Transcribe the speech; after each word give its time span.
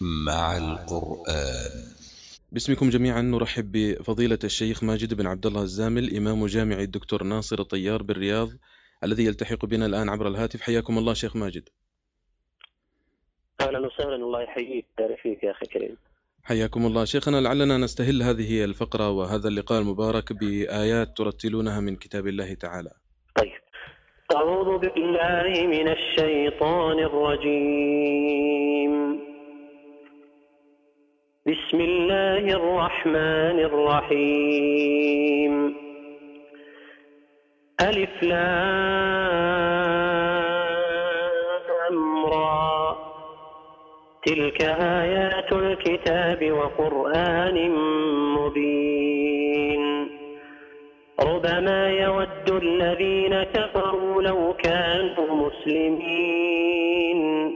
مع 0.00 0.56
القرآن. 0.56 1.96
باسمكم 2.52 2.90
جميعا 2.90 3.22
نرحب 3.22 3.72
بفضيلة 3.72 4.38
الشيخ 4.44 4.84
ماجد 4.84 5.14
بن 5.14 5.26
عبد 5.26 5.46
الله 5.46 5.62
الزامل 5.62 6.16
إمام 6.16 6.46
جامع 6.46 6.76
الدكتور 6.76 7.22
ناصر 7.22 7.60
الطيار 7.60 8.02
بالرياض 8.02 8.48
الذي 9.04 9.24
يلتحق 9.24 9.64
بنا 9.64 9.86
الآن 9.86 10.08
عبر 10.08 10.28
الهاتف. 10.28 10.60
حياكم 10.60 10.98
الله 10.98 11.14
شيخ 11.14 11.36
ماجد. 11.36 11.68
أهلا 13.60 13.78
وسهلا 13.78 14.14
الله 14.14 14.42
يحييك 14.42 14.86
بارك 14.98 15.18
فيك 15.22 15.42
يا 15.42 15.50
أخي 15.50 15.66
كريم 15.66 15.96
حياكم 16.44 16.86
الله. 16.86 17.04
شيخنا 17.04 17.36
لعلنا 17.40 17.78
نستهل 17.78 18.22
هذه 18.22 18.64
الفقرة 18.64 19.10
وهذا 19.10 19.48
اللقاء 19.48 19.80
المبارك 19.80 20.32
بآيات 20.32 21.16
ترتلونها 21.16 21.80
من 21.80 21.96
كتاب 21.96 22.26
الله 22.26 22.54
تعالى. 22.54 22.90
طيب. 23.34 23.60
أعوذ 24.36 24.78
بالله 24.78 25.66
من 25.66 25.88
الشيطان 25.88 26.98
الرجيم. 26.98 28.56
بسم 31.46 31.80
الله 31.80 32.38
الرحمن 32.38 33.60
الرحيم. 33.60 35.74
ألف 37.80 38.22
لام 38.22 38.36
را. 42.26 42.96
تلك 44.26 44.62
آيات 44.80 45.52
الكتاب 45.52 46.52
وقرآن 46.52 47.70
مبين. 48.38 50.08
ربما 51.20 51.90
يود 51.90 52.62
الذين 52.62 53.42
كفروا 53.42 54.22
لو 54.22 54.52
كانوا 54.52 55.48
مسلمين. 55.48 57.55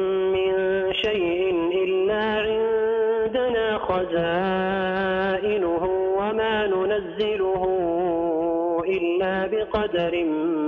بقدر 9.91 10.23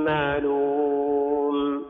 معلوم. 0.06 1.86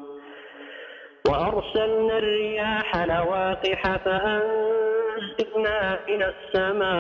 وأرسلنا 1.29 2.17
الرياح 2.17 2.97
لواقح 2.97 3.97
فأنزلنا 3.97 5.99
من 6.09 6.23
السماء 6.23 6.97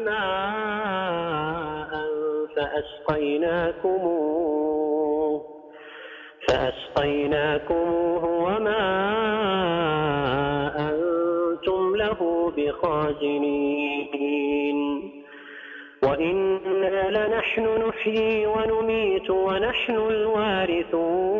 ماء 0.00 1.90
فأسقيناكموه. 2.56 3.96
فأسقيناكموه 6.48 8.24
وما 8.24 8.86
أنتم 10.78 11.96
له 11.96 12.52
بخازنين. 12.56 14.16
وإنا 16.02 16.65
لنحن 17.10 17.88
نحيي 17.88 18.46
ونميت 18.46 19.30
ونحن 19.30 19.96
الوارثون. 19.96 21.36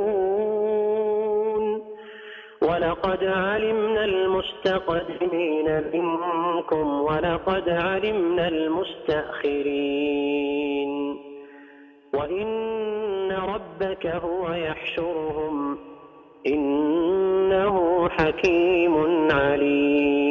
ولقد 2.63 3.25
علمنا 3.25 4.05
المستقدمين 4.05 5.83
منكم 5.93 7.01
ولقد 7.01 7.69
علمنا 7.69 8.49
المستأخرين. 8.49 9.87
وإن 12.15 13.33
ربك 13.33 14.07
هو 14.07 14.53
يحشرهم 14.53 15.79
إنه 16.47 18.09
حكيم 18.09 18.95
عليم. 19.33 20.26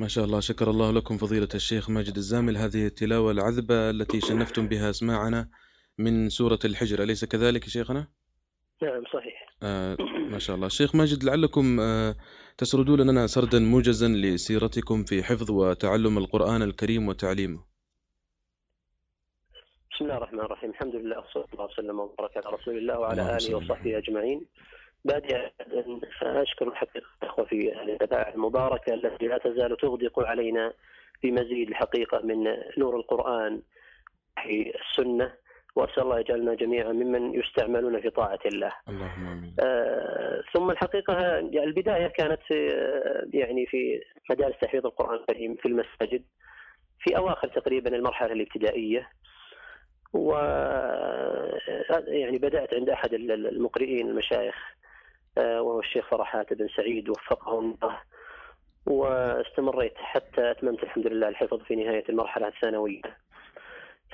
ما 0.00 0.08
شاء 0.08 0.24
الله 0.24 0.40
شكر 0.40 0.70
الله 0.70 0.90
لكم 0.92 1.16
فضيلة 1.16 1.48
الشيخ 1.54 1.90
ماجد 1.90 2.16
الزامل. 2.16 2.56
هذه 2.56 2.86
التلاوة 2.86 3.30
العذبة 3.30 3.90
التي 3.90 4.20
شنفتم 4.20 4.68
بها 4.68 4.90
أسماعنا 4.90 5.48
من 5.98 6.28
سورة 6.28 6.58
الحجر. 6.64 7.02
أليس 7.02 7.24
كذلك 7.24 7.64
شيخنا؟ 7.64 8.08
نعم 8.82 9.04
صحيح. 9.14 9.56
آه 9.62 9.96
ما 10.30 10.38
شاء 10.38 10.56
الله. 10.56 10.66
الشيخ 10.66 10.94
ماجد 10.94 11.24
لعلكم 11.24 11.80
آه 11.80 12.16
تسردون 12.58 13.00
لنا 13.00 13.26
سردا 13.26 13.58
موجزا 13.58 14.08
لسيرتكم 14.08 15.04
في 15.04 15.22
حفظ 15.22 15.50
وتعلم 15.50 16.18
القرآن 16.18 16.62
الكريم 16.62 17.08
وتعليمه. 17.08 17.64
بسم 19.92 20.04
الله 20.04 20.16
الرحمن 20.16 20.40
الرحيم. 20.40 20.70
الحمد 20.70 20.94
لله 20.94 21.16
وسلم 21.58 22.00
وبارك 22.00 22.36
على 22.36 22.56
رسول 22.56 22.78
الله 22.78 22.98
وعلى 22.98 23.22
على 23.22 23.54
وصحبه 23.54 23.98
أجمعين. 23.98 24.46
بادئا 25.04 25.50
أشكر 26.22 26.68
الحقيقة 26.68 27.06
الأخوة 27.22 27.44
في 27.44 27.72
هذه 27.72 28.32
المباركه 28.34 28.94
التي 28.94 29.26
لا 29.26 29.38
تزال 29.38 29.76
تغدق 29.76 30.20
علينا 30.20 30.72
بمزيد 31.22 31.68
الحقيقة 31.68 32.20
من 32.24 32.44
نور 32.78 32.96
القرآن 32.96 33.62
في 34.42 34.72
السنة 34.80 35.32
وأسأل 35.76 36.02
الله 36.02 36.20
يجعلنا 36.20 36.54
جميعا 36.54 36.92
ممن 36.92 37.34
يستعملون 37.34 38.00
في 38.00 38.10
طاعة 38.10 38.38
الله. 38.46 38.72
اللهم 38.88 39.26
آمين 39.26 39.56
آه، 39.60 40.42
ثم 40.54 40.70
الحقيقة 40.70 41.38
البداية 41.38 42.06
كانت 42.06 42.40
في 42.48 42.68
آه، 42.74 43.26
يعني 43.32 43.66
في 43.66 44.00
مدارس 44.30 44.54
تحفيظ 44.62 44.86
القرآن 44.86 45.14
الكريم 45.14 45.54
في 45.54 45.68
المساجد 45.68 46.24
في 47.00 47.16
أواخر 47.16 47.48
تقريبا 47.48 47.96
المرحلة 47.96 48.32
الابتدائية 48.32 49.08
و 50.12 50.32
يعني 52.06 52.38
بدأت 52.38 52.74
عند 52.74 52.90
أحد 52.90 53.14
المقرئين 53.14 54.08
المشايخ 54.08 54.54
آه، 54.54 54.79
وهو 55.36 55.80
الشيخ 55.80 56.08
فرحات 56.08 56.52
بن 56.52 56.68
سعيد 56.76 57.08
وفقه 57.08 57.58
الله 57.58 57.98
واستمريت 58.86 59.94
حتى 59.96 60.50
أتممت 60.50 60.82
الحمد 60.82 61.06
لله 61.06 61.28
الحفظ 61.28 61.62
في 61.62 61.76
نهاية 61.76 62.04
المرحلة 62.08 62.48
الثانوية. 62.48 63.02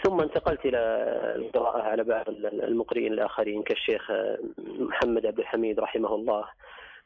ثم 0.05 0.21
انتقلت 0.21 0.67
إلى 0.67 0.79
القراءة 1.37 1.83
على 1.83 2.05
بعض 2.05 2.29
المقرئين 2.45 3.13
الآخرين 3.13 3.63
كالشيخ 3.63 4.13
محمد 4.59 5.27
عبد 5.27 5.39
الحميد 5.39 5.81
رحمه 5.81 6.15
الله 6.15 6.45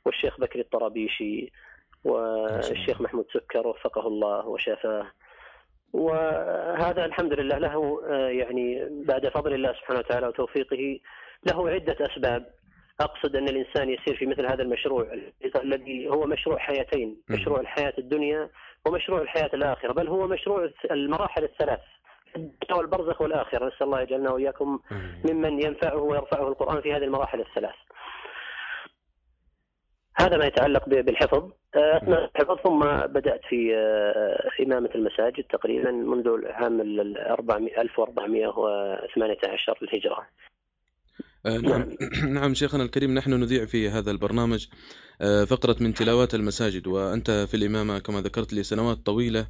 والشيخ 0.04 0.40
بكر 0.40 0.60
الطرابيشي 0.60 1.52
والشيخ 2.04 3.00
محمود 3.00 3.26
سكر 3.34 3.66
وفقه 3.66 4.06
الله 4.06 4.46
وشافاه. 4.46 5.06
وهذا 5.92 7.04
الحمد 7.04 7.32
لله 7.32 7.58
له 7.58 8.02
آه، 8.08 8.28
يعني 8.28 8.88
بعد 9.04 9.28
فضل 9.28 9.54
الله 9.54 9.72
سبحانه 9.72 9.98
وتعالى 9.98 10.26
وتوفيقه 10.26 11.00
له 11.46 11.70
عدة 11.70 11.96
أسباب. 12.06 12.59
أقصد 13.00 13.36
أن 13.36 13.48
الإنسان 13.48 13.90
يسير 13.90 14.16
في 14.16 14.26
مثل 14.26 14.46
هذا 14.46 14.62
المشروع 14.62 15.06
الذي 15.62 16.08
هو 16.08 16.26
مشروع 16.26 16.58
حياتين،. 16.58 17.16
مشروع 17.30 17.60
الحياة 17.60 17.92
الدنيا 17.98 18.48
ومشروع 18.86 19.20
الحياة 19.20 19.50
الآخرة، 19.54 19.92
بل 19.92 20.08
هو 20.08 20.26
مشروع 20.26 20.70
المراحل 20.90 21.44
الثلاث 21.44 21.80
والبرزخ 22.76 23.20
والآخرة، 23.20 23.66
نسأل 23.66 23.82
الله 23.82 24.00
يجعلنا 24.00 24.32
وإياكم. 24.32 24.78
ممن 25.24 25.62
ينفعه 25.62 25.96
ويرفعه 25.96 26.48
القرآن 26.48 26.80
في 26.80 26.92
هذه 26.92 27.04
المراحل 27.04 27.40
الثلاث. 27.40 27.74
هذا 30.20 30.36
ما 30.36 30.44
يتعلق 30.44 30.88
بالحفظ. 30.88 31.50
آه، 31.76 31.96
أثناء 31.96 32.24
الحفظ 32.24 32.58
ثم 32.58 32.80
بدأت 33.06 33.40
في 33.48 33.76
آه، 33.76 34.50
إمامة 34.62 34.90
المساجد 34.94 35.44
تقريبا 35.44 35.90
منذ 35.90 36.26
العام 36.28 36.80
ال- 36.80 37.00
ال- 37.00 37.18
400 37.18 37.80
1418 37.80 39.78
للهجرة. 39.82 40.18
آه، 40.18 40.26
نعم. 41.44 41.84
نعم. 42.38 42.54
شيخنا 42.54 42.82
الكريم 42.82 43.14
نحن 43.14 43.30
نذيع 43.30 43.64
في 43.64 43.88
هذا 43.88 44.10
البرنامج 44.10 44.66
آه، 45.22 45.44
فقرة 45.44 45.76
من 45.80 45.94
تلاوات 45.94 46.34
المساجد 46.34 46.86
وأنت 46.86 47.30
في 47.30 47.54
الإمامة 47.56 47.98
كما 47.98 48.20
ذكرت 48.20 48.54
لسنوات 48.54 48.96
طويلة. 48.96 49.46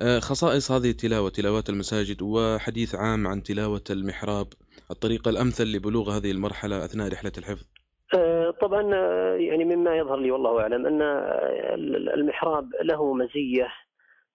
آه، 0.00 0.18
خصائص 0.18 0.70
هذه 0.70 0.90
التلاوة 0.90 1.30
تلاوات 1.30 1.68
المساجد 1.68 2.22
وحديث 2.22 2.94
عام 2.94 3.26
عن 3.26 3.42
تلاوة 3.42 3.84
المحراب 3.90 4.46
الطريقة 4.90 5.28
الأمثل 5.28 5.64
لبلوغ 5.64 6.16
هذه 6.16 6.30
المرحلة 6.30 6.84
أثناء 6.84 7.12
رحلة 7.12 7.32
الحفظ. 7.38 7.66
آه، 8.14 8.50
طبعا 8.50 8.94
آه، 8.94 9.34
يعني 9.34 9.64
مما 9.64 9.96
يظهر 9.96 10.16
لي 10.16 10.30
والله 10.30 10.60
أعلم 10.60 10.86
أن 10.86 11.02
آه، 11.02 11.74
المحراب 12.14 12.68
له 12.82 13.14
مزية 13.14 13.68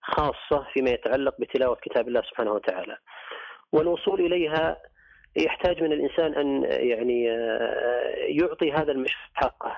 خاصة 0.02 0.68
فيما 0.74 0.90
يتعلق 0.90 1.36
بتلاوة 1.40 1.78
كتاب 1.82 2.08
الله 2.08 2.22
سبحانه 2.22 2.52
وتعالى. 2.52 2.98
والوصول 3.72 4.22
إليها 4.22 4.78
يحتاج 5.38 5.84
من 5.84 5.94
الإنسان 5.94 6.34
أن 6.34 6.64
يعني 6.64 7.32
آه، 7.32 8.16
يعطي 8.16 8.72
هذا 8.72 8.92
المشروع 8.92 9.28
حقه 9.34 9.78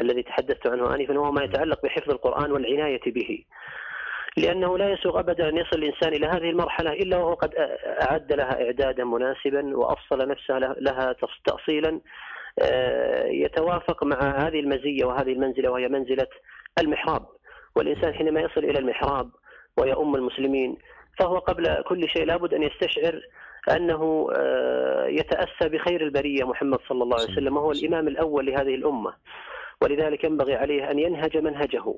الذي 0.00 0.22
تحدثت 0.22 0.66
عنه 0.66 0.94
انفا 0.94 1.18
وهو 1.18 1.32
ما 1.32 1.44
يتعلق 1.44 1.82
بحفظ 1.82 2.10
القرآن 2.10 2.52
والعناية 2.52 3.00
به. 3.06 3.44
لأنه 4.36 4.78
لا 4.78 4.92
يسوغ 4.92 5.20
ابدا 5.20 5.48
أن 5.48 5.56
يصل 5.56 5.78
الإنسان 5.78 6.14
إلى 6.14 6.26
هذه 6.26 6.50
المرحلة 6.50 6.92
إلا 6.92 7.16
وهو 7.16 7.34
قد 7.34 7.54
أعد 8.02 8.32
لها 8.32 8.64
إعدادا 8.64 9.04
مناسبا 9.04 9.76
واصل 9.76 10.28
نفسه 10.28 10.58
لها 10.58 11.16
تاصيلا 11.44 12.00
آه، 12.62 13.26
يتوافق 13.26 14.04
مع 14.04 14.46
هذه 14.46 14.60
المزية 14.60 15.04
وهذه 15.04 15.32
المنزلة 15.32 15.70
وهي 15.70 15.88
منزلة 15.88 16.26
المحراب 16.78 17.26
والإنسان 17.76 18.14
حينما 18.14 18.40
يصل 18.40 18.64
إلى 18.64 18.78
المحراب 18.78 19.30
ويؤم 19.76 20.14
المسلمين 20.14 20.76
فهو 21.18 21.38
قبل 21.38 21.82
كل 21.82 22.08
شيء 22.08 22.24
لابد 22.24 22.54
أن 22.54 22.62
يستشعر 22.62 23.20
انه 23.68 24.28
آه، 24.36 25.06
يتأسى 25.06 25.68
بخير 25.68 26.02
البرية 26.02 26.44
محمد 26.44 26.78
صلى 26.88 27.02
الله 27.02 27.16
عليه 27.20 27.32
وسلم 27.32 27.56
وهو 27.56 27.72
الإمام 27.72 28.08
الأول 28.08 28.46
لهذه 28.46 28.74
الأمة. 28.74 29.14
ولذلك 29.82 30.24
ينبغي 30.24 30.54
عليه 30.54 30.90
أن 30.90 30.98
ينهج 30.98 31.36
منهجه 31.36 31.94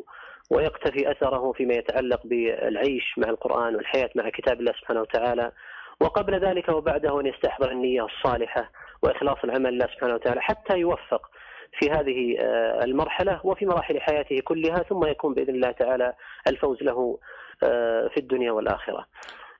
ويقتفي 0.50 1.10
أثره 1.10 1.52
فيما 1.52 1.74
يتعلق 1.74 2.20
بالعيش 2.24 3.18
مع 3.18 3.28
القرآن 3.28 3.74
والحياة 3.76 4.10
مع 4.14 4.28
كتاب 4.28 4.60
الله 4.60 4.72
سبحانه 4.72 5.00
وتعالى. 5.00 5.52
وقبل 6.00 6.34
ذلك 6.40 6.68
وبعده 6.68 7.20
أن 7.20 7.26
يستحضر 7.26 7.70
النية 7.70 8.04
الصالحة 8.04 8.70
وإخلاص 9.02 9.38
العمل 9.44 9.74
لله 9.74 9.86
سبحانه 9.86 10.14
وتعالى 10.14 10.40
حتى 10.40 10.78
يوفق 10.78 11.30
في 11.78 11.90
هذه 11.90 12.36
آه، 12.40 12.84
المرحلة 12.84 13.40
وفي 13.44 13.66
مراحل 13.66 14.00
حياته 14.00 14.40
كلها 14.44 14.76
ثم 14.76 15.04
يكون 15.06 15.34
بإذن 15.34 15.54
الله 15.54 15.70
تعالى 15.70 16.14
الفوز 16.46 16.82
له 16.82 17.18
آه، 17.64 18.08
في 18.08 18.16
الدنيا 18.20 18.52
والآخرة. 18.52 19.06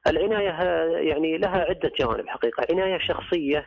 العناية 0.06 0.50
يعني 1.09 1.39
لها 1.39 1.65
عدة 1.69 1.93
جوانب 2.00 2.29
حقيقة، 2.29 2.67
عناية 2.71 2.99
شخصية 2.99 3.67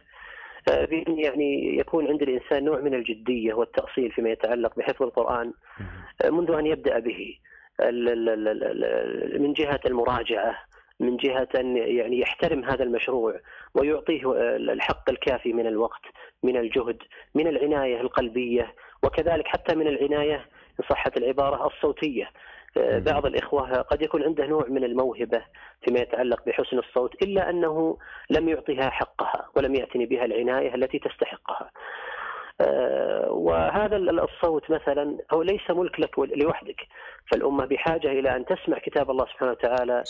آه، 0.70 0.86
بأن 0.86 1.20
يعني 1.20 1.78
يكون 1.78 2.08
عند 2.08 2.22
الإنسان 2.22 2.64
نوع 2.64 2.80
من 2.80 2.94
الجدية 2.94 3.54
والتأصيل 3.54 4.12
فيما 4.12 4.30
يتعلق 4.30 4.76
بحفظ 4.78 5.04
القرآن 5.04 5.54
آه، 6.26 6.30
منذ 6.30 6.52
أن 6.52 6.66
يبدأ 6.66 7.00
به 7.00 7.38
من 9.40 9.54
جهة 9.54 9.80
المراجعة 9.86 10.58
من 11.00 11.18
جهة 11.18 11.48
أن 11.56 11.78
يعني 11.78 12.20
يحترم 12.20 12.64
هذا 12.64 12.84
المشروع 12.84 13.40
ويعطيه 13.74 14.34
آه، 14.36 14.56
الحق 14.56 15.10
الكافي 15.10 15.54
من 15.54 15.68
الوقت 15.68 16.02
من 16.44 16.58
الجهد 16.58 16.98
من 17.36 17.48
العناية 17.48 18.02
القلبية 18.02 18.76
وكذلك 19.04 19.48
حتى 19.48 19.76
من 19.76 19.88
العناية 19.88 20.46
إن 20.80 20.86
صحت 20.90 21.18
آه، 21.18 22.28
مم. 22.28 22.32
بعض 22.76 23.26
الإخوة 23.26 23.82
قد 23.82 24.02
يكون 24.02 24.24
عنده 24.24 24.46
نوع 24.46 24.66
من 24.68 24.84
الموهبة 24.84 25.42
فيما 25.86 26.00
يتعلق 26.00 26.46
بحسن 26.46 26.78
الصوت 26.80 27.24
إلا 27.24 27.50
أنه 27.50 27.98
لم 28.30 28.50
يعطيها 28.50 28.90
حقها 28.90 29.50
ولم 29.56 29.76
يعتني 29.76 30.06
بها 30.06 30.26
العناية 30.26 30.76
التي 30.76 31.00
تستحقها. 31.00 31.72
آه، 32.62 33.32
وهذا 33.32 33.96
ال- 33.96 34.20
الصوت 34.20 34.72
مثلا 34.72 35.18
هو 35.34 35.42
ليس 35.42 35.70
ملك 35.70 36.00
لك 36.00 36.20
لوحدك 36.20 36.82
فالأمة 37.32 37.66
بحاجة 37.66 38.08
إلى 38.08 38.36
أن 38.36 38.46
تسمع 38.46 38.78
كتاب 38.78 39.12
الله 39.12 39.26
سبحانه 39.26 39.52
وتعالى. 39.52 40.04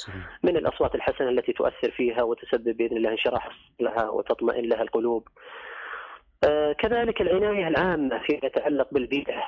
من 0.44 0.58
الأصوات 0.58 0.96
الحسنة 0.96 1.30
التي 1.30 1.54
تؤثر 1.54 1.92
فيها 1.92 2.24
وتسبب 2.24 2.78
بإذن 2.78 2.98
الله 2.98 3.12
انشراح 3.12 3.50
لها 3.80 4.10
وتطمئن 4.10 4.66
لها 4.70 4.82
القلوب. 4.82 5.28
آه، 6.50 6.72
كذلك 6.74 7.22
العناية 7.22 7.68
العامة 7.68 8.20
فيما 8.20 8.40
يتعلق 8.44 8.88
بالبيئه 8.92 9.44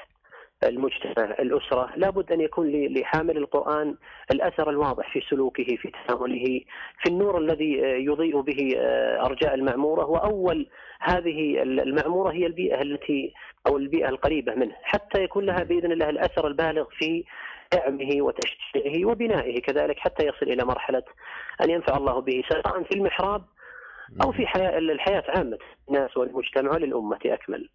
المجتمع 0.69 1.23
الأسرة. 1.39 1.89
لابد 1.95 2.31
أن 2.31 2.41
يكون 2.41 2.71
لحامل 2.71 3.37
القرآن 3.37 3.95
الأثر 4.31 4.69
الواضح 4.69 5.13
في 5.13 5.21
سلوكه 5.29 5.75
في 5.75 5.91
تعامله 6.07 6.61
في 7.03 7.09
النور 7.09 7.37
الذي 7.37 7.85
آه، 7.85 7.95
يضيء 7.95 8.41
به 8.41 8.73
آه، 8.77 9.25
أرجاء 9.25 9.53
المعمورة. 9.53 10.05
وأول 10.05 10.67
هذه 10.99 11.63
المعمورة 11.63 12.31
هي 12.31 12.45
البيئة 12.45 12.81
التي 12.81 13.33
أو 13.67 13.77
البيئة 13.77 14.09
القريبة 14.09 14.55
منه. 14.55 14.75
حتى 14.83 15.23
يكون 15.23 15.45
لها 15.45 15.63
بإذن 15.63 15.91
الله 15.91 16.09
الأثر 16.09 16.47
البالغ 16.47 16.85
في 16.99 17.23
دعمه 17.73 18.21
وتشجيعه 18.21 19.11
وبنائه 19.11 19.61
كذلك 19.61 19.99
حتى 19.99 20.25
يصل 20.27 20.45
إلى 20.45 20.65
مرحلة 20.65 21.03
أن 21.63 21.69
ينفع 21.69 21.97
الله 21.97 22.19
به 22.19 22.43
سواء 22.49 22.83
في 22.83 22.95
المحراب 22.95 23.43
أو 24.23 24.31
في 24.31 24.47
حياة 24.47 24.77
الحياة 24.77 25.23
عامة. 25.27 25.57
الناس 25.89 26.17
والمجتمع 26.17 26.71
وللامه 26.71 27.19
أكمل. 27.25 27.69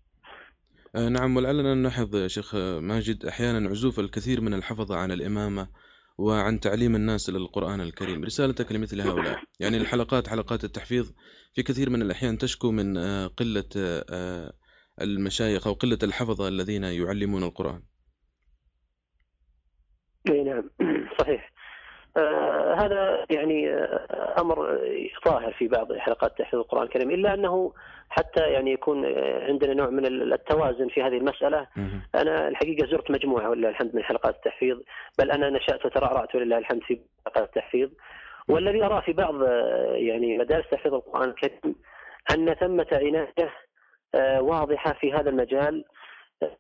آه، 0.95 1.09
نعم 1.09 1.37
ولعلنا 1.37 1.75
نلاحظ 1.75 2.16
يا 2.16 2.28
شيخ 2.28 2.54
ماجد 2.54 3.26
أحيانا 3.26 3.68
عزوف 3.68 4.00
الكثير 4.00 4.40
من 4.40 4.54
الحفظة 4.54 4.97
عن 4.97 5.12
الإمامة 5.12 5.68
وعن 6.18 6.61
تعليم 6.61 6.95
الناس 6.95 7.30
للقرآن 7.30 7.80
الكريم. 7.80 8.25
رسالتك 8.25 8.73
لمثل 8.73 9.00
هؤلاء. 9.00 9.42
يعني 9.61 9.76
الحلقات 9.76 10.28
حلقات 10.28 10.64
التحفيظ 10.64 11.11
في 11.54 11.62
كثير 11.62 11.90
من 11.90 12.02
الأحيان 12.02 12.38
تشكو 12.38 12.71
من 12.71 12.97
آه، 12.97 13.26
قلة 13.26 13.64
آه، 13.76 14.52
المشايخ 15.00 15.66
أو 15.66 15.73
قلة 15.73 15.99
الحفظة 16.02 16.49
الذين 16.49 16.85
يعلمون 16.85 17.42
القرآن. 17.42 17.83
اي 20.28 20.45
نعم. 20.45 20.71
صحيح. 21.21 21.52
هذا 22.77 23.27
يعني 23.31 23.75
آه 23.75 24.35
أمر 24.41 24.79
ظاهر 25.29 25.53
في 25.53 25.69
بعض 25.69 25.93
حلقات 25.93 26.38
تحفيظ 26.38 26.61
القرآن 26.61 26.83
الكريم 26.83 27.11
إلا 27.11 27.35
أنه 27.35 27.73
حتى 28.11 28.41
يعني 28.41 28.73
يكون 28.73 29.05
آه، 29.05 29.45
عندنا 29.45 29.75
نوع 29.75 29.91
من 29.91 30.07
التوازن 30.33 30.88
في 30.88 31.03
هذه 31.03 31.17
المسألة. 31.17 31.67
أنا 32.15 32.49
الحقيقة 32.49 32.87
زرت 32.87 33.11
مجموعة 33.11 33.50
ولله 33.50 33.69
الحمد 33.69 33.95
من 33.95 34.05
حلقات 34.05 34.35
التحفيظ 34.35 34.79
بل 35.19 35.31
أنا 35.31 35.50
نشأت 35.50 35.87
وترعرعت 35.87 36.35
ولله 36.35 36.59
الحمد 36.59 36.83
في 36.83 37.00
حلقات 37.27 37.49
التحفيظ. 37.49 37.91
والذي 38.49 38.85
اراه 38.85 39.00
في 39.00 39.12
بعض 39.12 39.43
آه، 39.43 39.93
يعني 39.95 40.38
مدارس 40.38 40.65
تحفيظ 40.71 40.95
القرآن 40.95 41.29
الكريم 41.29 41.75
أن 42.35 42.55
ثمة 42.55 42.87
عناية 42.93 43.53
آه، 44.15 44.43
واضحة 44.43 44.93
في 44.93 45.12
هذا 45.12 45.31
المجال 45.31 45.85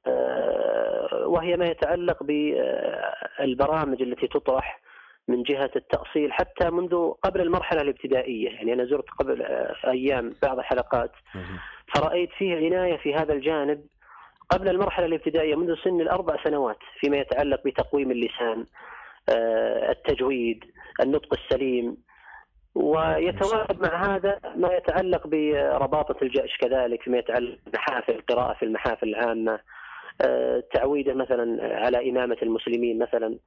آه، 0.06 1.26
وهي 1.26 1.56
ما 1.56 1.66
يتعلق 1.66 2.22
بالبرامج 2.22 4.02
التي 4.02 4.26
تطرح 4.26 4.80
من 5.28 5.42
جهة 5.42 5.70
التأصيل 5.76 6.32
حتى 6.32 6.70
منذ 6.70 7.12
قبل 7.22 7.40
المرحلة 7.40 7.80
الابتدائية، 7.80 8.48
يعني 8.50 8.72
أنا 8.72 8.84
زرت 8.84 9.10
قبل 9.10 9.42
آه، 9.42 9.74
أيام 9.90 10.34
بعض 10.42 10.58
الحلقات 10.58 11.12
مهم. 11.34 11.58
فرأيت 11.94 12.30
فيه 12.38 12.56
عناية 12.56 12.96
في 12.96 13.14
هذا 13.14 13.32
الجانب 13.32 13.84
قبل 14.50 14.68
المرحلة 14.68 15.06
الابتدائية 15.06 15.54
منذ 15.54 15.74
سن 15.84 16.00
الأربع 16.00 16.44
سنوات 16.44 16.78
فيما 17.00 17.16
يتعلق 17.16 17.64
بتقويم 17.64 18.10
اللسان 18.10 18.66
آه، 19.28 19.90
التجويد 19.90 20.64
النطق 21.00 21.34
السليم. 21.34 21.96
ويتواجد 22.74 23.80
مع 23.80 24.16
هذا 24.16 24.40
ما 24.56 24.72
يتعلق 24.74 25.26
برباطة 25.26 26.16
الجأش 26.22 26.56
كذلك 26.56 27.02
فيما 27.02 27.18
يتعلق 27.18 27.58
بمحافل 27.66 28.12
القراءة 28.12 28.54
في 28.54 28.64
المحافل 28.64 29.08
العامة 29.08 29.60
آه، 30.26 30.62
تعويده 30.74 31.14
مثلا 31.14 31.76
على 31.84 32.10
إمامة 32.10 32.36
المسلمين 32.42 32.98
مثلا. 32.98 33.38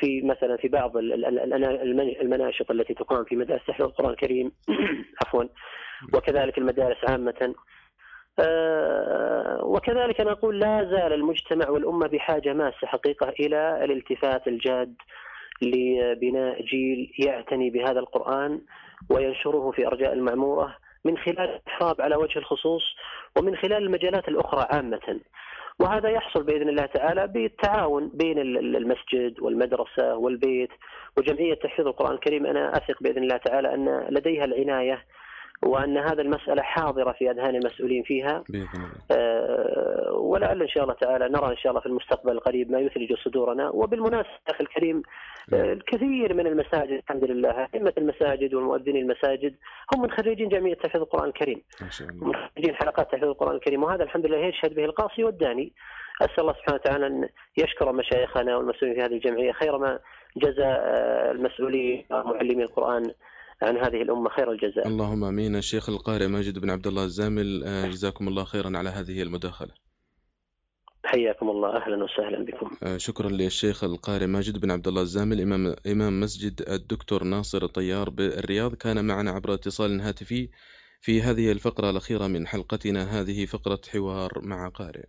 في 0.00 0.22
مثلا 0.24 0.56
في 0.56 0.68
بعض 0.68 0.96
ال- 0.96 1.12
ال- 1.12 1.52
ال- 1.54 1.64
المن- 1.64 2.16
المناشط 2.20 2.70
التي 2.70 2.94
تقام 2.94 3.24
في 3.24 3.36
مدارس 3.36 3.66
تحفيظ 3.66 3.86
القرآن 3.86 4.10
الكريم. 4.10 4.52
عفوا. 5.26 5.44
وكذلك 6.14 6.58
المدارس 6.58 6.96
عامة. 7.10 7.54
آه، 8.38 9.64
وكذلك 9.64 10.20
أنا 10.20 10.32
أقول 10.32 10.60
لا 10.60 10.84
زال 10.84 11.12
المجتمع 11.12 11.68
والأمة 11.68 12.06
بحاجة 12.06 12.52
ماسة 12.52 12.86
حقيقة 12.86 13.28
إلى 13.40 13.84
الالتفات 13.84 14.48
الجاد 14.48 14.94
لبناء 15.62 16.62
جيل 16.62 17.12
يعتني 17.18 17.70
بهذا 17.70 18.00
القرآن 18.00 18.60
وينشره 19.10 19.70
في 19.70 19.86
أرجاء 19.86 20.12
المعمورة 20.12 20.76
من 21.04 21.18
خلال 21.18 21.40
الإحراب 21.40 22.00
على 22.00 22.16
وجه 22.16 22.38
الخصوص 22.38 22.82
ومن 23.38 23.56
خلال 23.56 23.72
المجالات 23.82 24.28
الأخرى 24.28 24.66
عامة. 24.70 25.20
وهذا 25.80 26.08
يحصل 26.08 26.42
بإذن 26.42 26.68
الله 26.68 26.86
تعالى 26.86 27.26
بالتعاون 27.26 28.10
بين 28.14 28.38
ال- 28.38 28.58
ال- 28.58 28.76
المسجد 28.76 29.40
والمدرسة 29.40 30.16
والبيت 30.16 30.70
وجمعية 31.18 31.54
تحفيظ 31.54 31.86
القرآن 31.86 32.12
الكريم. 32.14 32.46
أنا 32.46 32.76
أثق 32.76 33.02
بإذن 33.02 33.22
الله 33.22 33.36
تعالى 33.36 33.74
أن 33.74 34.06
لديها 34.10 34.44
العناية 34.44 35.04
وأن 35.62 35.98
هذا 35.98 36.22
المسألة 36.22 36.62
حاضرة 36.62 37.12
في 37.12 37.30
أذهان 37.30 37.54
المسؤولين 37.54 38.02
فيها. 38.02 38.44
بإذن 38.48 38.66
آه، 39.10 40.01
ولعل 40.32 40.62
إن 40.62 40.68
شاء 40.68 40.82
الله 40.82 40.94
تعالى 40.94 41.28
نرى 41.28 41.50
إن 41.50 41.56
شاء 41.56 41.70
الله 41.70 41.80
في 41.80 41.86
المستقبل 41.86 42.32
القريب 42.32 42.70
ما 42.70 42.80
يثلج 42.80 43.12
صدورنا 43.24 43.70
وبالمناسبة 43.70 44.30
أخي 44.48 44.64
الكريم 44.64 45.02
آه، 45.52 45.72
الكثير 45.72 46.34
من 46.34 46.46
المساجد 46.46 47.02
الحمد 47.02 47.24
لله 47.24 47.68
أئمة 47.74 47.92
المساجد 47.98 48.54
والمؤذنين 48.54 49.02
المساجد 49.02 49.54
هم 49.94 50.02
من 50.02 50.10
خريجين 50.10 50.48
جمعيه 50.48 50.74
تحفيظ 50.74 51.00
القرآن 51.00 51.28
الكريم. 51.28 51.62
ما 51.80 51.90
شاء 51.90 52.08
الله. 52.08 52.26
من 52.26 52.34
خريجين 52.34 52.74
حلقات 52.74 53.12
تحفيظ 53.12 53.28
القرآن 53.28 53.54
الكريم 53.56 53.82
وهذا 53.82 54.04
الحمد 54.04 54.26
لله 54.26 54.38
يشهد 54.38 54.74
به 54.74 54.84
القاصي 54.84 55.24
والداني. 55.24 55.72
أسأل 56.22 56.40
الله 56.40 56.52
سبحانه 56.52 56.74
وتعالى 56.74 57.06
أن 57.06 57.28
يشكر 57.56 57.92
مشايخنا 57.92 58.56
والمسؤولين 58.56 58.94
في 58.96 59.02
هذه 59.02 59.14
الجمعية 59.14 59.52
خير 59.52 59.78
ما 59.78 59.98
جزى 60.36 60.64
آه، 60.64 61.30
المسؤولين 61.30 62.04
ومعلمي 62.10 62.62
القرآن 62.62 63.02
عن 63.62 63.76
هذه 63.76 64.02
الأمة 64.02 64.30
خير 64.30 64.52
الجزاء. 64.52 64.86
اللهم 64.86 65.24
آمين. 65.24 65.56
الشيخ 65.56 65.88
القارئ 65.88 66.26
ماجد 66.26 66.58
بن 66.58 66.70
عبد 66.70 66.86
الله 66.86 67.04
الزامل 67.04 67.64
آه، 67.66 67.86
جزاكم 67.86 68.28
الله 68.28 68.44
خيرا 68.44 68.70
على 68.78 68.90
هذه 68.90 69.22
المداخلة. 69.22 69.72
حياكم 71.12 71.50
الله 71.50 71.76
أهلا 71.76 72.04
وسهلا 72.04 72.44
بكم. 72.44 72.70
آه، 72.82 72.96
شكرا 72.96 73.28
للشيخ 73.28 73.84
القارئ 73.84 74.26
ماجد 74.26 74.58
بن 74.58 74.70
عبد 74.70 74.88
الله 74.88 75.02
الزامل 75.02 75.40
إمام, 75.40 75.74
إمام 75.86 76.20
مسجد 76.20 76.62
الدكتور 76.68 77.24
ناصر 77.24 77.62
الطيار 77.64 78.10
بالرياض. 78.10 78.74
كان 78.74 79.04
معنا 79.04 79.30
عبر 79.30 79.54
اتصال 79.54 80.00
هاتفي 80.00 80.48
في 81.00 81.22
هذه 81.22 81.52
الفقرة 81.52 81.90
الأخيرة 81.90 82.26
من 82.26 82.46
حلقتنا 82.46 83.20
هذه 83.20 83.46
فقرة 83.46 83.80
حوار 83.92 84.32
مع 84.42 84.68
قارئ. 84.68 85.04